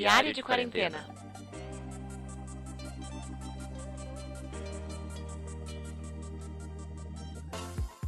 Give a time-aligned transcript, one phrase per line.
[0.00, 1.06] Diário de Quarentena.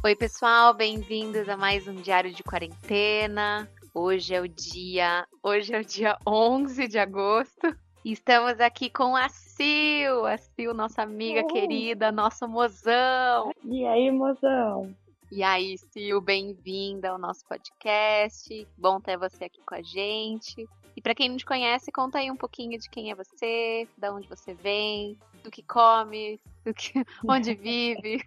[0.03, 3.69] Oi, pessoal, bem-vindos a mais um Diário de Quarentena.
[3.93, 7.77] Hoje é o dia, hoje é o dia 11 de agosto.
[8.03, 13.51] Estamos aqui com a Sil, a Sil, nossa amiga querida, nosso mozão.
[13.63, 14.95] E aí, mozão?
[15.31, 18.67] E aí, Sil, bem-vinda ao nosso podcast.
[18.75, 20.67] Bom ter você aqui com a gente.
[20.95, 24.09] E para quem não te conhece, conta aí um pouquinho de quem é você, de
[24.09, 26.93] onde você vem, do que come, do que,
[27.27, 28.23] onde vive.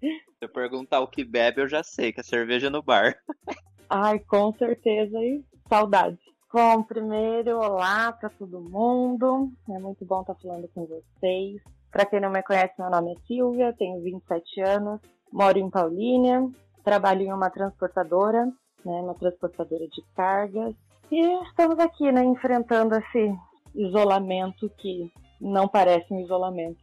[0.00, 3.18] Se eu perguntar o que bebe, eu já sei, que é cerveja no bar.
[3.90, 6.18] Ai, com certeza, e saudade.
[6.52, 9.50] Bom, primeiro, olá para todo mundo.
[9.68, 11.60] É muito bom estar falando com vocês.
[11.90, 15.00] Para quem não me conhece, meu nome é Silvia, tenho 27 anos,
[15.32, 16.46] moro em Paulínia,
[16.84, 18.46] trabalho em uma transportadora,
[18.84, 20.74] né, uma transportadora de cargas.
[21.10, 23.34] E estamos aqui, né, enfrentando esse
[23.74, 26.78] isolamento que não parece um isolamento.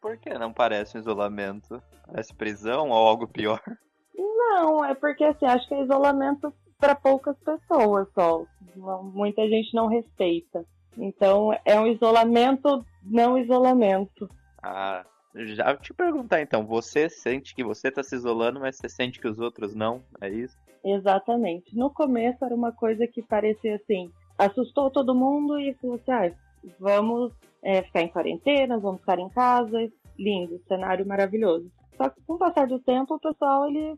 [0.00, 1.82] Por que não parece um isolamento?
[2.06, 3.60] Parece prisão ou algo pior?
[4.16, 8.44] Não, é porque assim, acho que é isolamento para poucas pessoas só.
[8.76, 10.64] Não- muita gente não respeita.
[10.98, 14.28] Então é um isolamento, não isolamento.
[14.62, 15.04] Ah,
[15.34, 19.28] já te perguntar então, você sente que você tá se isolando, mas você sente que
[19.28, 20.02] os outros não?
[20.20, 20.56] É isso?
[20.84, 21.76] Exatamente.
[21.76, 26.32] No começo era uma coisa que parecia assim, assustou todo mundo e falou assim, ah,
[26.78, 31.70] vamos é, ficar em quarentena, vamos ficar em casa, lindo, cenário maravilhoso.
[31.96, 33.96] Só que com o passar do tempo, o pessoal, ele,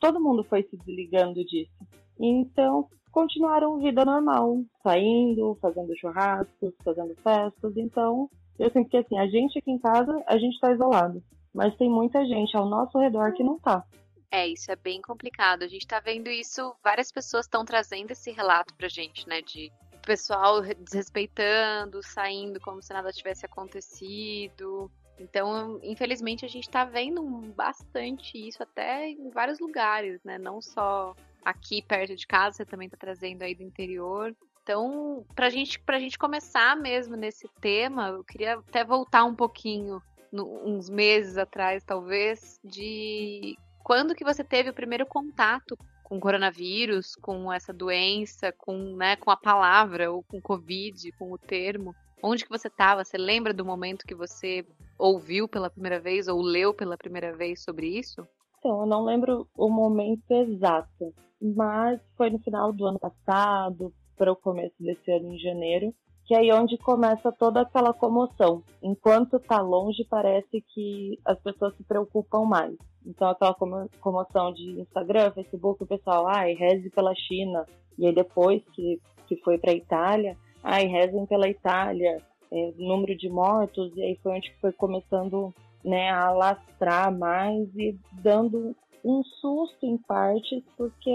[0.00, 1.72] todo mundo foi se desligando disso.
[2.18, 7.76] Então, continuaram vida normal, saindo, fazendo churrascos, fazendo festas.
[7.76, 8.30] Então,
[8.62, 11.22] eu sinto que assim, a gente aqui em casa, a gente tá isolado.
[11.52, 13.84] Mas tem muita gente ao nosso redor que não tá.
[14.30, 15.62] É, isso é bem complicado.
[15.62, 19.42] A gente tá vendo isso, várias pessoas estão trazendo esse relato pra gente, né?
[19.42, 19.70] De
[20.06, 24.90] pessoal desrespeitando, saindo como se nada tivesse acontecido.
[25.18, 27.22] Então, infelizmente, a gente tá vendo
[27.54, 30.38] bastante isso até em vários lugares, né?
[30.38, 34.34] Não só aqui perto de casa, você também tá trazendo aí do interior.
[34.62, 40.00] Então, pra gente, pra gente começar mesmo nesse tema, eu queria até voltar um pouquinho,
[40.32, 46.20] no- uns meses atrás, talvez, de quando que você teve o primeiro contato com o
[46.20, 51.92] coronavírus, com essa doença, com, né, com a palavra, ou com Covid, com o termo?
[52.22, 53.04] Onde que você estava?
[53.04, 54.64] Você lembra do momento que você
[54.96, 58.24] ouviu pela primeira vez ou leu pela primeira vez sobre isso?
[58.58, 64.32] Então, eu não lembro o momento exato, mas foi no final do ano passado, para
[64.32, 68.62] o começo desse ano, em janeiro, que é aí onde começa toda aquela comoção.
[68.82, 72.74] Enquanto tá longe, parece que as pessoas se preocupam mais.
[73.04, 77.66] Então, aquela como- comoção de Instagram, Facebook, o pessoal, ai, reze pela China.
[77.98, 82.18] E aí, depois que, que foi para Itália, ai, rezem pela Itália,
[82.50, 85.52] é, número de mortos, e aí foi onde foi começando
[85.84, 91.10] né, a alastrar mais e dando um susto em partes, porque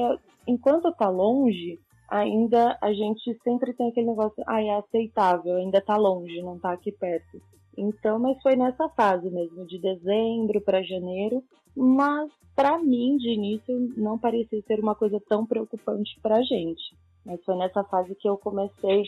[0.45, 5.97] enquanto tá longe, ainda a gente sempre tem aquele negócio, ah, é aceitável, ainda tá
[5.97, 7.41] longe, não tá aqui perto.
[7.77, 11.43] Então, mas foi nessa fase mesmo, de dezembro para janeiro,
[11.75, 16.97] mas para mim, de início, não parecia ser uma coisa tão preocupante pra gente.
[17.23, 19.03] Mas foi nessa fase que eu comecei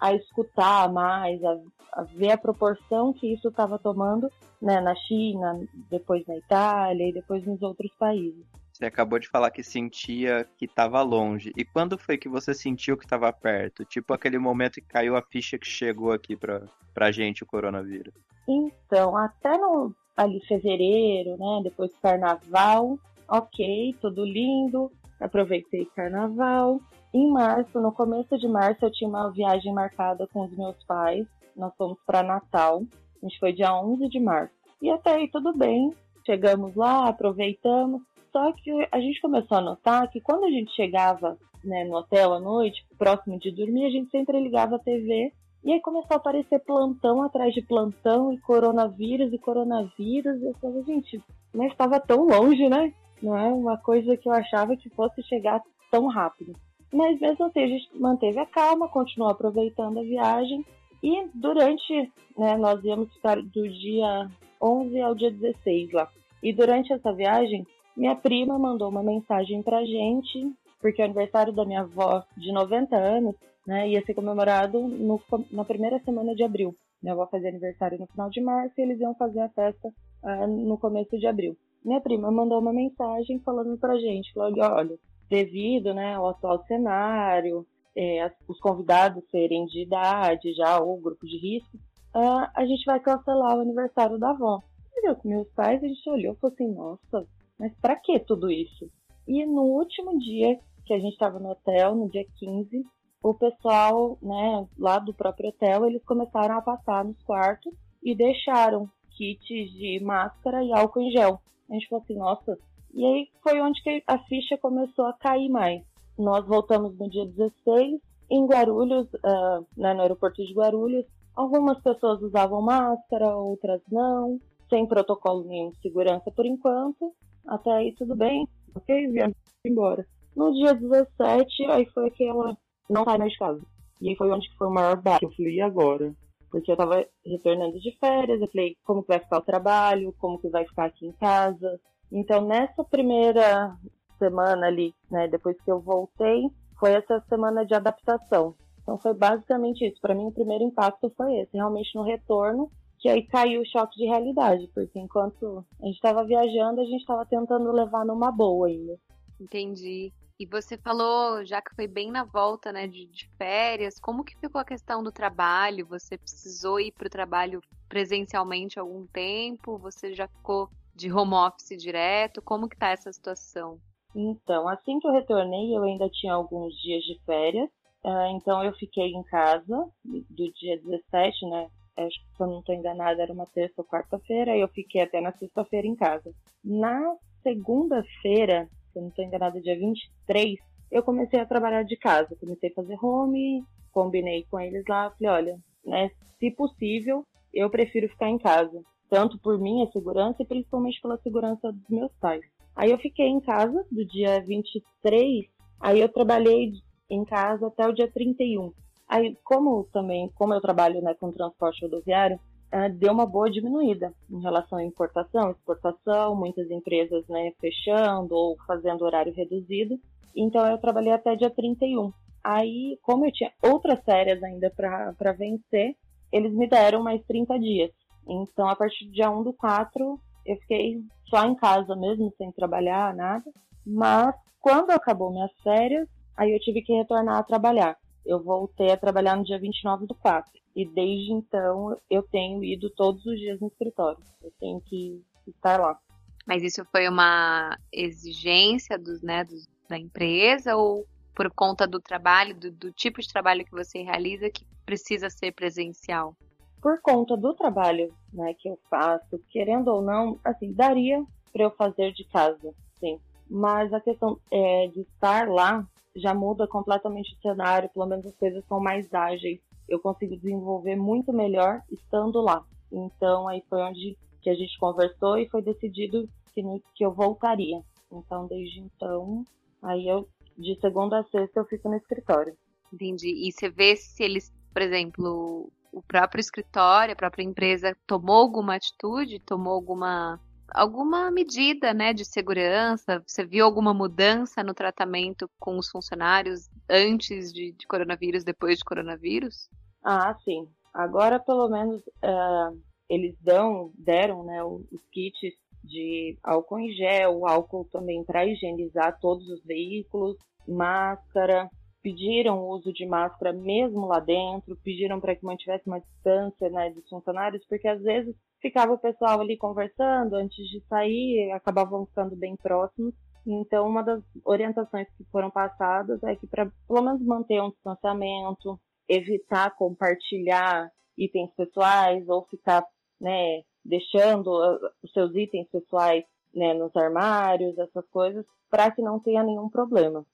[0.00, 1.58] a escutar mais, a,
[1.92, 4.30] a ver a proporção que isso estava tomando
[4.62, 8.46] né, na China, depois na Itália e depois nos outros países.
[8.76, 11.50] Você acabou de falar que sentia que tava longe.
[11.56, 13.86] E quando foi que você sentiu que tava perto?
[13.86, 16.60] Tipo aquele momento que caiu a ficha que chegou aqui pra,
[16.92, 18.12] pra gente o coronavírus.
[18.46, 26.78] Então, até no ali fevereiro, né, depois do carnaval, ok, tudo lindo, aproveitei carnaval.
[27.14, 31.26] Em março, no começo de março, eu tinha uma viagem marcada com os meus pais.
[31.56, 32.82] Nós fomos para Natal.
[33.22, 34.52] A gente foi dia 11 de março.
[34.82, 35.94] E até aí tudo bem.
[36.26, 38.02] Chegamos lá, aproveitamos.
[38.36, 42.34] Só que a gente começou a notar que quando a gente chegava né, no hotel
[42.34, 45.32] à noite, próximo de dormir, a gente sempre ligava a TV
[45.64, 50.38] e aí começou a aparecer plantão atrás de plantão e coronavírus e coronavírus.
[50.42, 51.18] E eu falei, gente,
[51.54, 52.92] mas estava tão longe, né?
[53.22, 56.52] Não é uma coisa que eu achava que fosse chegar tão rápido.
[56.92, 60.62] Mas mesmo assim, a gente manteve a calma, continuou aproveitando a viagem.
[61.02, 64.30] E durante, né, nós íamos ficar do dia
[64.60, 66.06] 11 ao dia 16 lá.
[66.42, 67.66] E durante essa viagem,
[67.96, 72.52] minha prima mandou uma mensagem pra gente, porque é o aniversário da minha avó de
[72.52, 73.34] 90 anos,
[73.66, 75.20] né, ia ser comemorado no,
[75.50, 76.74] na primeira semana de abril.
[77.02, 80.46] Minha avó fazia aniversário no final de março e eles iam fazer a festa uh,
[80.46, 81.56] no começo de abril.
[81.84, 87.66] Minha prima mandou uma mensagem falando pra gente, falando, olha, devido né, ao atual cenário,
[87.96, 91.76] é, os convidados serem de idade já ou grupo de risco,
[92.14, 94.62] uh, a gente vai cancelar o aniversário da avó.
[95.02, 98.50] Eu com meus pais, a gente olhou e falou assim, nossa, mas para que tudo
[98.50, 98.90] isso?
[99.26, 102.84] E no último dia que a gente estava no hotel, no dia 15,
[103.22, 108.88] o pessoal, né, lá do próprio hotel, eles começaram a passar nos quartos e deixaram
[109.10, 111.40] kits de máscara e álcool em gel.
[111.68, 112.58] A gente falou assim, nossa.
[112.94, 115.82] E aí foi onde que a ficha começou a cair mais.
[116.16, 118.00] Nós voltamos no dia 16,
[118.30, 121.04] em Guarulhos, uh, né, no aeroporto de Guarulhos.
[121.34, 127.12] Algumas pessoas usavam máscara, outras não, sem protocolo nenhum de segurança por enquanto.
[127.46, 129.08] Até aí tudo bem, ok?
[129.08, 130.06] Viemos embora.
[130.34, 132.56] No dia 17, aí foi que ela
[132.90, 133.62] não sai mais de casa.
[134.00, 135.24] E aí foi onde foi o maior baque.
[135.24, 136.14] Eu e agora?
[136.50, 140.38] Porque eu tava retornando de férias, eu falei, como que vai ficar o trabalho, como
[140.38, 141.80] que vai ficar aqui em casa.
[142.12, 143.76] Então, nessa primeira
[144.18, 148.54] semana ali, né, depois que eu voltei, foi essa semana de adaptação.
[148.82, 150.00] Então, foi basicamente isso.
[150.00, 152.70] Para mim, o primeiro impacto foi esse, realmente no retorno,
[153.06, 157.00] que aí caiu o choque de realidade, porque enquanto a gente estava viajando, a gente
[157.00, 158.98] estava tentando levar numa boa ainda.
[159.40, 160.12] Entendi.
[160.40, 164.36] E você falou, já que foi bem na volta, né, de, de férias, como que
[164.38, 165.86] ficou a questão do trabalho?
[165.86, 169.78] Você precisou ir para o trabalho presencialmente algum tempo?
[169.78, 172.42] Você já ficou de home office direto?
[172.42, 173.78] Como que tá essa situação?
[174.16, 177.70] Então, assim que eu retornei, eu ainda tinha alguns dias de férias.
[178.04, 181.68] Uh, então, eu fiquei em casa do dia 17, né?
[181.96, 184.56] Acho que se eu não estou enganada, era uma terça ou quarta-feira.
[184.56, 186.34] Eu fiquei até na sexta-feira em casa.
[186.64, 190.58] Na segunda-feira, se eu não estou enganada, dia 23,
[190.90, 192.36] eu comecei a trabalhar de casa.
[192.38, 198.08] Comecei a fazer home, combinei com eles lá, falei, olha, né, se possível, eu prefiro
[198.08, 198.82] ficar em casa.
[199.08, 202.44] Tanto por minha segurança e principalmente pela segurança dos meus pais.
[202.74, 205.46] Aí eu fiquei em casa do dia 23,
[205.80, 206.72] aí eu trabalhei
[207.08, 208.72] em casa até o dia 31.
[209.08, 212.40] Aí, como também, como eu trabalho né, com transporte rodoviário,
[212.72, 218.56] uh, deu uma boa diminuída em relação à importação, exportação, muitas empresas né, fechando ou
[218.66, 219.98] fazendo horário reduzido.
[220.34, 222.12] Então eu trabalhei até dia 31.
[222.42, 225.96] Aí, como eu tinha outras férias ainda para vencer,
[226.32, 227.90] eles me deram mais 30 dias.
[228.28, 232.52] Então, a partir do dia 1 do 4, eu fiquei só em casa mesmo, sem
[232.52, 233.50] trabalhar, nada.
[233.84, 237.96] Mas, quando acabou minhas férias, aí eu tive que retornar a trabalhar.
[238.26, 240.50] Eu voltei a trabalhar no dia 29 do 4.
[240.74, 244.18] E desde então eu tenho ido todos os dias no escritório.
[244.42, 245.98] Eu tenho que estar lá.
[246.46, 252.54] Mas isso foi uma exigência dos, né, dos, da empresa ou por conta do trabalho,
[252.54, 256.34] do, do tipo de trabalho que você realiza que precisa ser presencial?
[256.80, 261.70] Por conta do trabalho né, que eu faço, querendo ou não, assim, daria para eu
[261.72, 263.18] fazer de casa, sim.
[263.50, 268.36] Mas a questão é, de estar lá já muda completamente o cenário, pelo menos as
[268.36, 272.64] coisas são mais ágeis eu consigo desenvolver muito melhor estando lá.
[272.90, 276.62] Então aí foi onde que a gente conversou e foi decidido que,
[276.94, 277.80] que eu voltaria.
[278.12, 279.44] Então desde então,
[279.82, 280.28] aí eu
[280.58, 282.56] de segunda a sexta eu fico no escritório.
[282.92, 283.46] Entendi.
[283.46, 288.76] E você vê se eles, por exemplo, o próprio escritório, a própria empresa tomou alguma
[288.76, 290.40] atitude, tomou alguma
[290.70, 293.22] alguma medida, né, de segurança?
[293.26, 298.84] Você viu alguma mudança no tratamento com os funcionários antes de, de coronavírus, depois de
[298.84, 299.68] coronavírus?
[300.04, 300.68] Ah, sim.
[300.92, 305.52] Agora, pelo menos, uh, eles dão, deram, né, os kits
[305.84, 311.70] de álcool em gel, álcool também para higienizar todos os veículos, máscara,
[312.02, 316.90] pediram o uso de máscara mesmo lá dentro, pediram para que mantivesse uma distância né,
[316.90, 318.34] dos funcionários, porque às vezes
[318.66, 323.14] ficava o pessoal ali conversando antes de sair, acabavam ficando bem próximos.
[323.46, 328.78] Então, uma das orientações que foram passadas é que, para pelo menos manter um distanciamento,
[329.08, 332.84] evitar compartilhar itens pessoais ou ficar
[333.20, 339.20] né, deixando ah, os seus itens pessoais né, nos armários, essas coisas, para que não
[339.20, 340.26] tenha nenhum problema.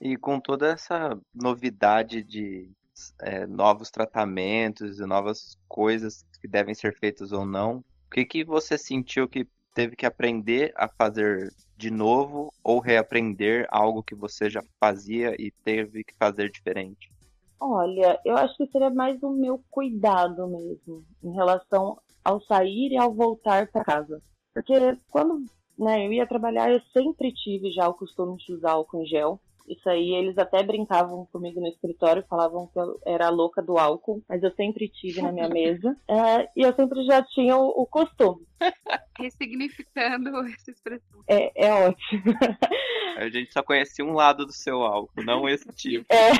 [0.00, 2.70] E com toda essa novidade de
[3.20, 8.44] é, novos tratamentos e novas coisas que devem ser feitas ou não, o que, que
[8.44, 14.50] você sentiu que teve que aprender a fazer de novo ou reaprender algo que você
[14.50, 17.10] já fazia e teve que fazer diferente?
[17.58, 22.96] Olha, eu acho que seria mais o meu cuidado mesmo em relação ao sair e
[22.96, 24.22] ao voltar para casa.
[24.52, 24.74] Porque
[25.10, 25.44] quando
[25.78, 29.40] né, eu ia trabalhar, eu sempre tive já o costume de usar álcool em gel.
[29.70, 33.78] Isso aí, eles até brincavam comigo no escritório, falavam que eu era a louca do
[33.78, 35.96] álcool, mas eu sempre tive na minha mesa.
[36.08, 38.44] É, e eu sempre já tinha o, o costume.
[39.16, 41.22] Ressignificando essa expressão.
[41.28, 42.24] É, é ótimo.
[43.16, 46.06] A gente só conhecia um lado do seu álcool, não esse tipo.
[46.08, 46.30] É.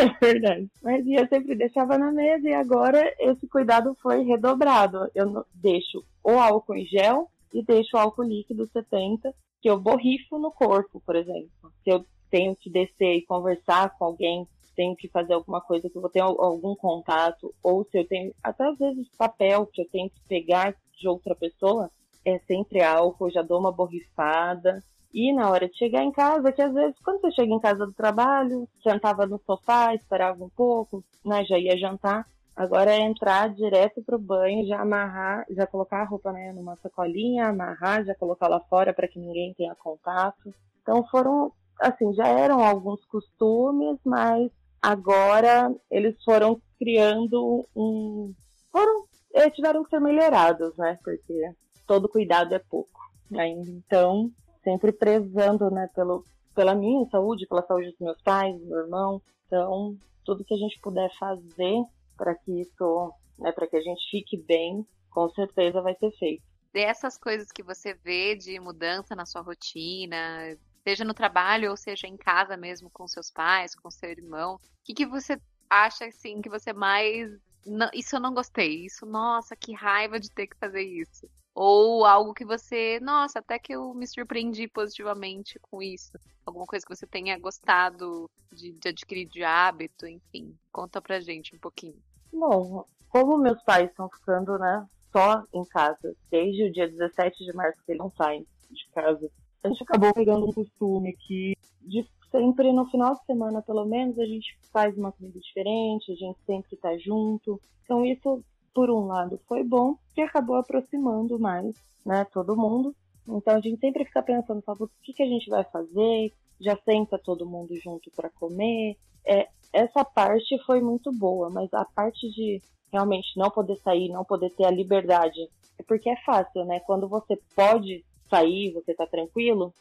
[0.00, 0.68] é verdade.
[0.82, 5.10] Mas eu sempre deixava na mesa e agora esse cuidado foi redobrado.
[5.14, 9.34] Eu deixo o álcool em gel e deixo o álcool líquido 70,
[9.64, 11.48] que eu borrifo no corpo, por exemplo.
[11.82, 15.96] Se eu tenho que descer e conversar com alguém, tenho que fazer alguma coisa que
[15.96, 19.88] eu vou ter algum contato, ou se eu tenho, até às vezes papel que eu
[19.88, 21.90] tenho que pegar de outra pessoa,
[22.26, 24.84] é sempre álcool, já dou uma borrifada.
[25.14, 27.86] E na hora de chegar em casa, que às vezes quando você chega em casa
[27.86, 32.26] do trabalho, sentava no sofá, esperava um pouco, né, já ia jantar.
[32.56, 37.48] Agora é entrar direto pro banho, já amarrar, já colocar a roupa né, numa sacolinha,
[37.48, 40.54] amarrar, já colocar lá fora para que ninguém tenha contato.
[40.80, 48.32] Então foram, assim, já eram alguns costumes, mas agora eles foram criando um.
[48.70, 50.96] Foram, eles tiveram que ser melhorados, né?
[51.02, 51.50] Porque
[51.86, 53.00] todo cuidado é pouco
[53.36, 53.68] ainda.
[53.68, 54.30] Então,
[54.62, 59.22] sempre prezando, né, pelo, pela minha saúde, pela saúde dos meus pais, do meu irmão.
[59.46, 61.84] Então, tudo que a gente puder fazer
[62.16, 66.42] para que isso, né, para que a gente fique bem, com certeza vai ser feito.
[66.72, 72.06] Dessas coisas que você vê de mudança na sua rotina, seja no trabalho ou seja
[72.06, 75.40] em casa mesmo com seus pais, com seu irmão, o que, que você
[75.70, 77.30] acha assim que você mais
[77.64, 82.04] não, isso eu não gostei, isso nossa que raiva de ter que fazer isso ou
[82.04, 86.18] algo que você, nossa, até que eu me surpreendi positivamente com isso.
[86.44, 90.54] Alguma coisa que você tenha gostado de, de adquirir de hábito, enfim.
[90.72, 91.96] Conta pra gente um pouquinho.
[92.32, 97.52] Bom, como meus pais estão ficando, né, só em casa, desde o dia 17 de
[97.54, 99.30] março que eles não saem de casa,
[99.62, 104.18] a gente acabou pegando um costume que de sempre no final de semana, pelo menos,
[104.18, 107.60] a gente faz uma comida diferente, a gente sempre tá junto.
[107.84, 112.94] Então isso por um lado, foi bom, que acabou aproximando mais, né, todo mundo.
[113.26, 116.32] Então a gente sempre fica pensando, o que, que a gente vai fazer?
[116.60, 118.96] Já senta todo mundo junto para comer.
[119.24, 122.60] É, essa parte foi muito boa, mas a parte de
[122.92, 125.40] realmente não poder sair, não poder ter a liberdade,
[125.78, 126.80] é porque é fácil, né?
[126.80, 129.72] Quando você pode sair, você tá tranquilo,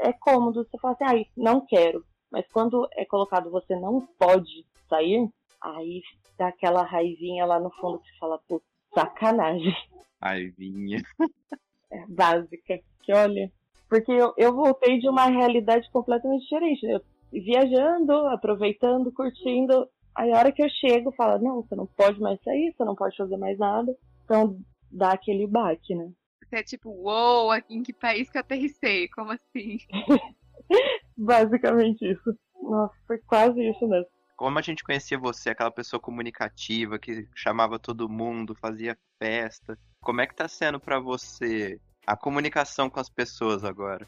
[0.00, 2.04] é cômodo você falar assim, não quero.
[2.30, 5.28] Mas quando é colocado você não pode sair,
[5.62, 6.02] aí
[6.38, 8.62] dá aquela raivinha lá no fundo que você fala, pô,
[8.94, 9.74] sacanagem.
[10.22, 11.02] Raivinha.
[11.90, 12.78] É, básica.
[13.02, 13.50] Que olha.
[13.88, 16.84] Porque eu, eu voltei de uma realidade completamente diferente.
[16.84, 17.00] Eu
[17.32, 19.88] viajando, aproveitando, curtindo.
[20.14, 22.94] Aí a hora que eu chego, fala, não, você não pode mais sair, você não
[22.94, 23.96] pode fazer mais nada.
[24.22, 24.60] Então
[24.90, 26.12] dá aquele baque, né?
[26.44, 29.08] Você é tipo, uou, aqui em que país que eu aterrissei?
[29.08, 29.78] Como assim?
[31.16, 32.38] Basicamente isso.
[32.60, 37.76] Nossa, foi quase isso mesmo como a gente conhecia você, aquela pessoa comunicativa que chamava
[37.76, 43.10] todo mundo, fazia festa, como é que tá sendo para você a comunicação com as
[43.10, 44.06] pessoas agora?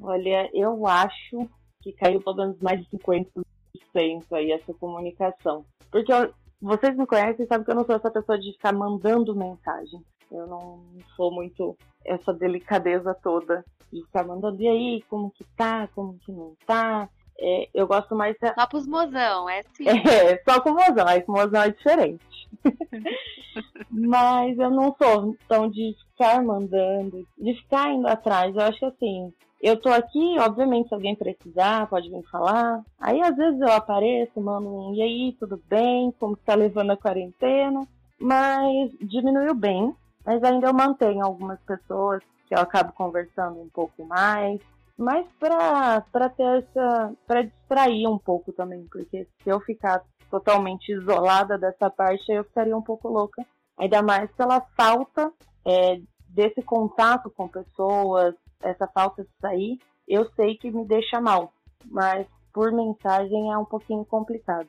[0.00, 1.46] Olha, eu acho
[1.82, 3.44] que caiu pelo menos mais de 50%
[4.32, 5.66] aí essa comunicação.
[5.90, 9.36] Porque eu, vocês me conhecem sabem que eu não sou essa pessoa de ficar mandando
[9.36, 10.00] mensagem.
[10.32, 10.82] Eu não
[11.14, 16.32] sou muito essa delicadeza toda de ficar mandando, e aí, como que tá, como que
[16.32, 18.36] não tá, é, eu gosto mais.
[18.38, 19.84] Só pros mozão, é sim.
[19.88, 22.24] É, só com mozão, aí com mozão é diferente.
[23.90, 28.54] Mas eu não sou tão de ficar mandando, de ficar indo atrás.
[28.54, 32.82] Eu acho que assim, eu tô aqui, obviamente, se alguém precisar, pode vir falar.
[33.00, 36.12] Aí às vezes eu apareço, mando um e aí, tudo bem?
[36.18, 37.86] Como que tá levando a quarentena?
[38.18, 39.94] Mas diminuiu bem.
[40.24, 44.60] Mas ainda eu mantenho algumas pessoas que eu acabo conversando um pouco mais
[44.96, 51.58] mas para ter essa para distrair um pouco também, porque se eu ficar totalmente isolada
[51.58, 53.44] dessa parte, eu ficaria um pouco louca.
[53.78, 55.30] Ainda mais pela falta
[55.64, 61.52] é, desse contato com pessoas, essa falta de sair, eu sei que me deixa mal,
[61.84, 64.68] mas por mensagem é um pouquinho complicado.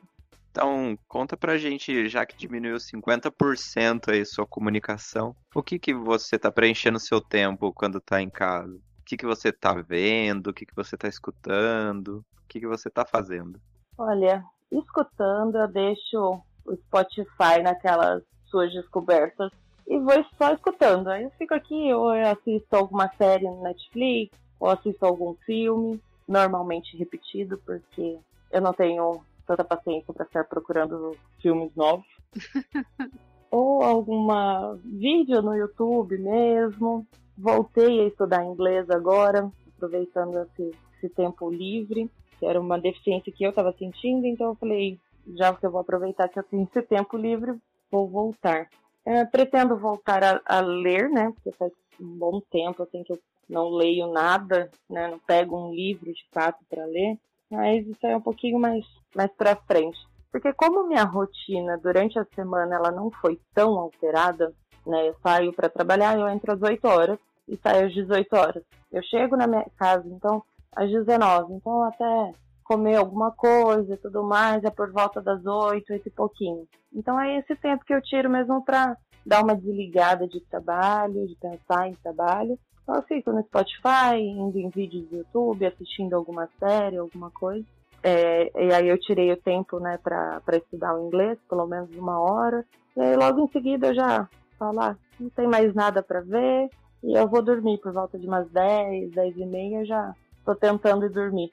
[0.50, 6.38] Então, conta pra gente, já que diminuiu 50% aí sua comunicação, o que que você
[6.38, 8.78] tá preenchendo seu tempo quando tá em casa?
[9.08, 12.90] Que, que você tá vendo, o que, que você tá escutando, o que, que você
[12.90, 13.58] tá fazendo?
[13.96, 19.50] Olha, escutando, eu deixo o Spotify naquelas suas descobertas
[19.86, 21.08] e vou só escutando.
[21.08, 25.98] Aí eu fico aqui, ou eu assisto alguma série no Netflix, ou assisto algum filme,
[26.28, 28.18] normalmente repetido, porque
[28.52, 32.06] eu não tenho tanta paciência para estar procurando filmes novos.
[33.50, 37.06] ou alguma vídeo no YouTube mesmo,
[37.40, 43.44] Voltei a estudar inglês agora, aproveitando esse, esse tempo livre, que era uma deficiência que
[43.44, 44.98] eu estava sentindo, então eu falei,
[45.36, 47.56] já que eu vou aproveitar que eu tenho esse tempo livre,
[47.92, 48.68] vou voltar.
[49.06, 51.32] É, pretendo voltar a, a, ler, né?
[51.32, 53.18] Porque faz um bom tempo assim que eu
[53.48, 55.06] não leio nada, né?
[55.06, 57.16] Não pego um livro de fato para ler,
[57.48, 59.98] mas isso é um pouquinho mais mais para frente.
[60.32, 64.52] Porque como minha rotina durante a semana ela não foi tão alterada,
[64.84, 65.08] né?
[65.08, 67.18] Eu saio para trabalhar, eu entro às 8 horas
[67.48, 68.62] e saio às 18 horas.
[68.92, 70.42] Eu chego na minha casa, então,
[70.74, 71.54] às 19.
[71.54, 72.32] Então, até
[72.64, 76.68] comer alguma coisa e tudo mais é por volta das 8, 8 e pouquinho.
[76.94, 81.34] Então, é esse tempo que eu tiro mesmo para dar uma desligada de trabalho, de
[81.36, 82.58] pensar em trabalho.
[82.82, 87.64] Então, eu fico no Spotify, indo em vídeos do YouTube, assistindo alguma série, alguma coisa.
[88.02, 92.18] É, e aí eu tirei o tempo, né, para estudar o inglês, pelo menos uma
[92.20, 92.64] hora.
[92.96, 94.28] E aí logo em seguida eu já
[94.58, 96.70] falo, ah, não tem mais nada para ver,
[97.02, 100.14] e eu vou dormir por volta de umas 10, 10 e meia, já
[100.44, 101.50] tô tentando ir dormir.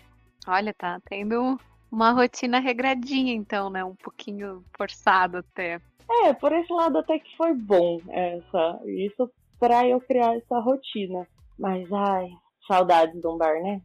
[0.48, 1.58] Olha, tá tendo
[1.92, 3.84] uma rotina regradinha, então, né?
[3.84, 5.80] Um pouquinho forçado até.
[6.24, 11.28] É, por esse lado até que foi bom essa, isso para eu criar essa rotina.
[11.58, 12.30] Mas, ai,
[12.68, 13.82] saudades de um bar, né?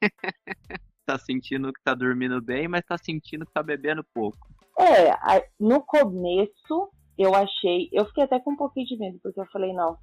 [1.06, 4.38] tá sentindo que tá dormindo bem, mas tá sentindo que tá bebendo pouco.
[4.78, 5.12] É,
[5.60, 9.72] no começo eu achei, eu fiquei até com um pouquinho de medo, porque eu falei,
[9.72, 9.96] não,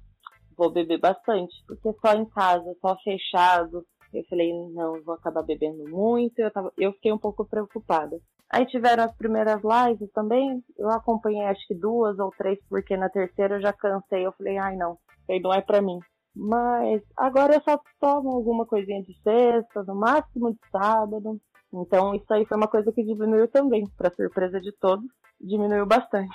[0.56, 3.84] vou beber bastante, porque só em casa, só fechado.
[4.12, 6.38] Eu falei, não, vou acabar bebendo muito.
[6.38, 8.18] Eu, tava, eu fiquei um pouco preocupada.
[8.52, 10.62] Aí tiveram as primeiras lives também.
[10.76, 14.26] Eu acompanhei acho que duas ou três, porque na terceira eu já cansei.
[14.26, 16.00] Eu falei, ai não, aí não é pra mim.
[16.34, 21.40] Mas agora eu só tomo alguma coisinha de sexta, no máximo de sábado.
[21.72, 25.06] Então isso aí foi uma coisa que diminuiu também, para surpresa de todos,
[25.40, 26.34] diminuiu bastante.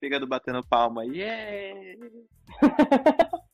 [0.00, 1.98] Pegando batendo palma, yeah!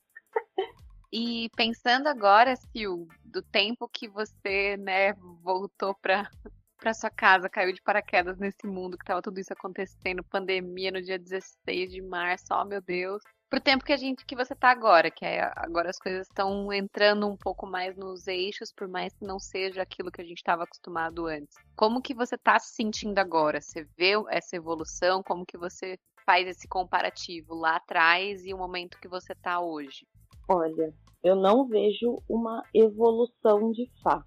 [1.17, 6.29] E pensando agora, Sil, do tempo que você, né, voltou para
[6.77, 11.01] para sua casa, caiu de paraquedas nesse mundo que tava tudo isso acontecendo, pandemia no
[11.01, 13.23] dia 16 de março, oh meu Deus.
[13.49, 16.71] Pro tempo que a gente que você tá agora, que é, agora as coisas estão
[16.73, 20.39] entrando um pouco mais nos eixos, por mais que não seja aquilo que a gente
[20.39, 21.55] estava acostumado antes.
[21.77, 23.61] Como que você tá se sentindo agora?
[23.61, 25.23] Você vê essa evolução?
[25.23, 30.05] Como que você faz esse comparativo lá atrás e o momento que você tá hoje?
[30.47, 34.25] Olha, eu não vejo uma evolução de fato,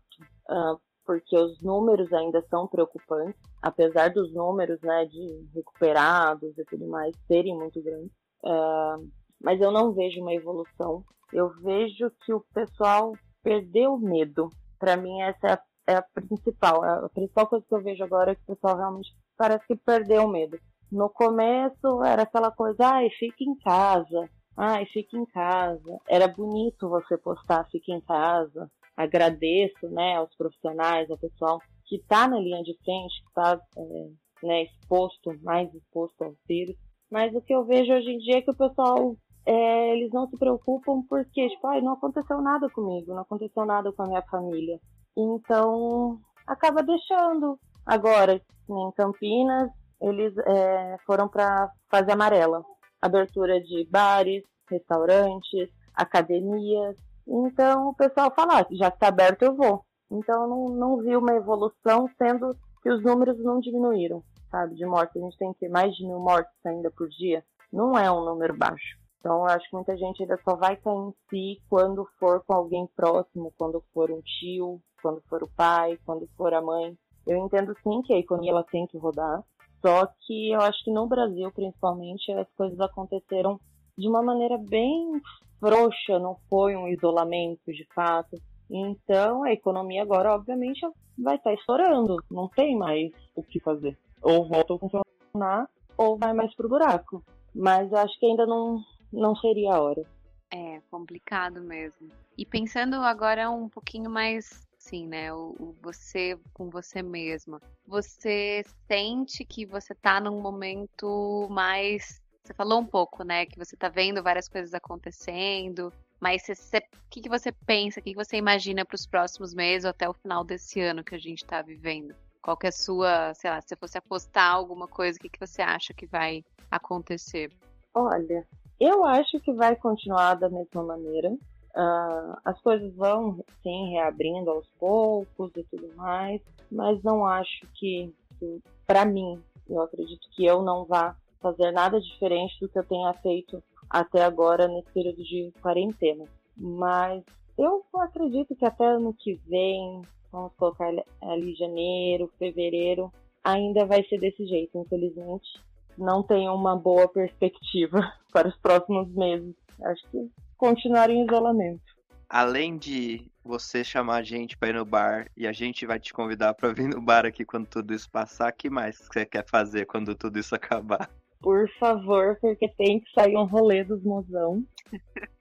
[0.50, 6.88] uh, porque os números ainda são preocupantes, apesar dos números né, de recuperados e tudo
[6.88, 8.10] mais serem muito grandes.
[8.42, 9.08] Uh,
[9.40, 11.04] mas eu não vejo uma evolução.
[11.32, 14.50] Eu vejo que o pessoal perdeu o medo.
[14.78, 16.82] Para mim, essa é a, é a, principal.
[16.82, 20.24] A principal coisa que eu vejo agora é que o pessoal realmente parece que perdeu
[20.24, 20.58] o medo.
[20.90, 24.28] No começo era aquela coisa, ai, fica em casa,
[24.60, 26.00] Ai, fique em casa.
[26.08, 28.68] Era bonito você postar fique em casa.
[28.96, 34.44] Agradeço, né, aos profissionais, ao pessoal que está na linha de frente, que está é,
[34.44, 36.74] né, exposto, mais exposto ao vírus.
[37.08, 39.14] Mas o que eu vejo hoje em dia é que o pessoal,
[39.46, 43.92] é, eles não se preocupam porque, tipo, ai, não aconteceu nada comigo, não aconteceu nada
[43.92, 44.80] com a minha família.
[45.16, 47.60] Então, acaba deixando.
[47.86, 48.34] Agora,
[48.68, 49.70] em Campinas,
[50.02, 52.60] eles é, foram para fase amarela
[53.00, 56.96] abertura de bares, restaurantes, academias.
[57.26, 59.84] Então o pessoal fala, ah, já está aberto, eu vou.
[60.10, 65.16] Então não, não vi uma evolução, sendo que os números não diminuíram, sabe, de mortes.
[65.16, 67.44] A gente tem que mais de mil mortes ainda por dia.
[67.72, 68.96] Não é um número baixo.
[69.20, 72.54] Então eu acho que muita gente ainda só vai cair em si quando for com
[72.54, 76.96] alguém próximo, quando for um tio, quando for o pai, quando for a mãe.
[77.26, 79.44] Eu entendo sim que a economia ela tem que rodar,
[79.80, 83.60] só que eu acho que no Brasil, principalmente, as coisas aconteceram
[83.96, 85.20] de uma maneira bem
[85.60, 88.36] frouxa, não foi um isolamento de fato.
[88.70, 90.80] Então, a economia agora, obviamente,
[91.18, 93.96] vai estar estourando, não tem mais o que fazer.
[94.22, 97.22] Ou volta a funcionar, ou vai mais pro buraco.
[97.54, 98.80] Mas eu acho que ainda não,
[99.12, 100.02] não seria a hora.
[100.50, 102.10] É complicado mesmo.
[102.36, 105.32] E pensando agora um pouquinho mais assim, né?
[105.32, 107.60] O, o, você com você mesma.
[107.86, 112.22] Você sente que você tá num momento mais.
[112.42, 113.44] Você falou um pouco, né?
[113.44, 115.92] Que você tá vendo várias coisas acontecendo.
[116.20, 119.84] Mas o que, que você pensa, o que, que você imagina para os próximos meses
[119.84, 122.14] ou até o final desse ano que a gente está vivendo?
[122.42, 125.28] Qual que é a sua, sei lá, se você fosse apostar alguma coisa, o que,
[125.28, 127.52] que você acha que vai acontecer?
[127.94, 128.44] Olha,
[128.80, 131.36] eu acho que vai continuar da mesma maneira.
[131.78, 136.40] Uh, as coisas vão sim reabrindo aos poucos e tudo mais,
[136.72, 142.00] mas não acho que, que para mim, eu acredito que eu não vá fazer nada
[142.00, 146.24] diferente do que eu tenha feito até agora nesse período de quarentena.
[146.56, 147.22] Mas
[147.56, 150.90] eu acredito que até ano que vem, vamos colocar
[151.22, 153.12] ali janeiro, fevereiro,
[153.44, 155.48] ainda vai ser desse jeito, infelizmente.
[155.96, 158.00] Não tenho uma boa perspectiva
[158.32, 159.54] para os próximos meses.
[159.80, 160.28] Acho que
[160.58, 161.80] continuar em isolamento.
[162.28, 166.12] além de você chamar a gente para ir no bar e a gente vai te
[166.12, 169.86] convidar para vir no bar aqui quando tudo isso passar, que mais você quer fazer
[169.86, 171.08] quando tudo isso acabar?
[171.40, 174.62] Por favor, porque tem que sair um rolê dos mozão.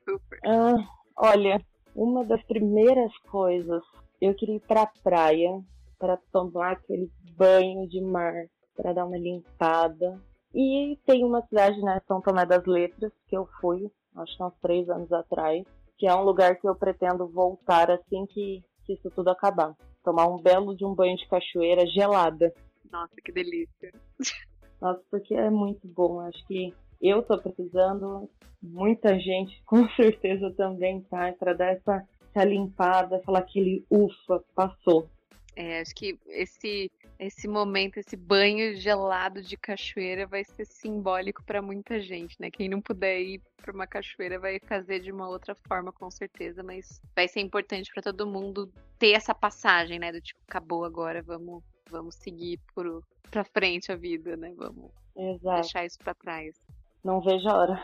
[0.08, 0.40] Super.
[0.46, 0.78] Ah,
[1.18, 1.60] olha,
[1.94, 3.84] uma das primeiras coisas,
[4.22, 5.60] eu queria ir pra praia
[6.00, 10.22] para tomar aquele banho de mar, para dar uma limpada.
[10.54, 14.48] E tem uma cidade, né, São Tomé das Letras, que eu fui, acho que há
[14.48, 15.64] uns três anos atrás,
[15.98, 19.76] que é um lugar que eu pretendo voltar assim que, que isso tudo acabar.
[20.04, 22.54] Tomar um belo de um banho de cachoeira gelada.
[22.92, 23.92] Nossa, que delícia.
[24.80, 26.20] Nossa, porque é muito bom.
[26.22, 28.30] Acho que eu tô precisando,
[28.62, 35.10] muita gente com certeza também tá, para dar essa, essa limpada, falar aquele ufa, passou.
[35.56, 41.62] É, acho que esse esse momento, esse banho gelado de cachoeira vai ser simbólico para
[41.62, 42.52] muita gente, né?
[42.52, 46.62] Quem não puder ir para uma cachoeira vai fazer de uma outra forma, com certeza,
[46.64, 50.12] mas vai ser importante para todo mundo ter essa passagem, né?
[50.12, 54.54] Do tipo, acabou agora, vamos, vamos seguir por para frente a vida, né?
[54.56, 55.62] Vamos Exato.
[55.62, 56.56] deixar isso para trás.
[57.04, 57.84] Não vejo a hora.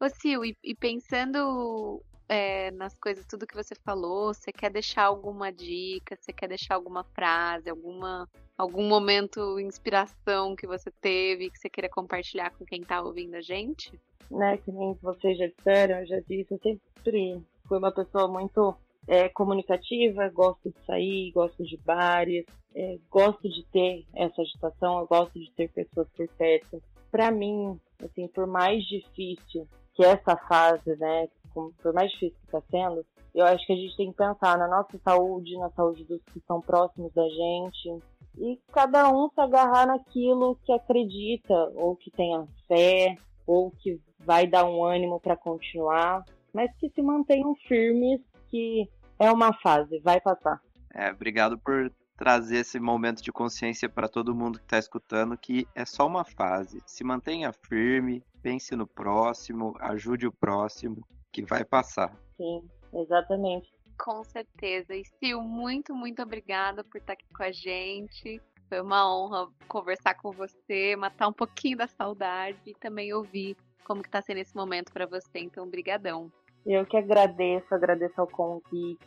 [0.00, 5.04] Ô, Sil, e, e pensando é, nas coisas, tudo que você falou, você quer deixar
[5.04, 11.58] alguma dica, você quer deixar alguma frase, alguma algum momento inspiração que você teve que
[11.58, 13.92] você queira compartilhar com quem está ouvindo a gente?
[14.30, 18.74] Né, que nem vocês já disseram, eu já disse, eu sempre fui uma pessoa muito
[19.06, 25.06] é, comunicativa, gosto de sair, gosto de bares, é, gosto de ter essa agitação, eu
[25.06, 26.82] gosto de ter pessoas por perto.
[27.10, 32.60] Para mim, assim, por mais difícil que essa fase, né, por mais difícil que está
[32.70, 36.22] sendo, eu acho que a gente tem que pensar na nossa saúde, na saúde dos
[36.24, 38.02] que estão próximos da gente,
[38.38, 44.46] e cada um se agarrar naquilo que acredita, ou que tenha fé, ou que vai
[44.46, 48.88] dar um ânimo para continuar, mas que se mantenham firmes, que
[49.18, 50.60] é uma fase, vai passar.
[50.94, 55.66] É, obrigado por trazer esse momento de consciência para todo mundo que está escutando que
[55.74, 56.80] é só uma fase.
[56.86, 62.14] Se mantenha firme, pense no próximo, ajude o próximo, que vai passar.
[62.36, 62.62] Sim,
[62.94, 63.72] exatamente.
[63.98, 64.94] Com certeza.
[64.94, 68.40] E Sil, muito, muito obrigada por estar aqui com a gente.
[68.68, 74.02] Foi uma honra conversar com você, matar um pouquinho da saudade e também ouvir como
[74.02, 75.38] que tá sendo esse momento para você.
[75.38, 76.30] Então, brigadão.
[76.64, 79.00] Eu que agradeço, agradeço ao convite.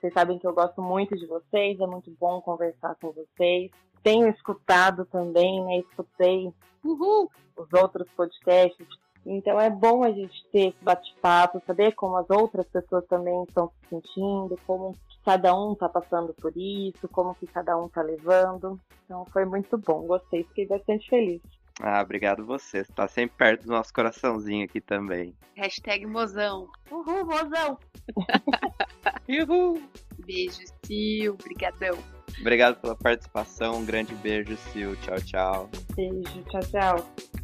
[0.00, 3.70] Vocês sabem que eu gosto muito de vocês, é muito bom conversar com vocês.
[4.02, 5.78] Tenho escutado também, né?
[5.78, 6.52] Escutei
[6.84, 7.30] Uhul.
[7.56, 8.86] os outros podcasts
[9.24, 13.68] então é bom a gente ter esse bate-papo, saber como as outras pessoas também estão
[13.68, 18.80] se sentindo, como cada um está passando por isso, como que cada um está levando.
[19.04, 21.42] Então foi muito bom, gostei, fiquei bastante feliz.
[21.82, 22.84] Ah, obrigado você.
[22.84, 25.34] Você tá sempre perto do nosso coraçãozinho aqui também.
[25.56, 26.68] Hashtag mozão.
[26.90, 27.78] Uhul, mozão!
[29.28, 29.82] Uhul!
[30.26, 31.32] Beijo, Sil.
[31.40, 31.96] Obrigadão.
[32.38, 33.78] Obrigado pela participação.
[33.78, 34.92] Um grande beijo, Sil.
[35.00, 35.70] Tchau, tchau.
[35.96, 37.39] Beijo, tchau, tchau.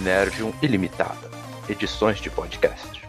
[0.00, 1.30] Energium Ilimitada.
[1.68, 2.99] Edições de podcast.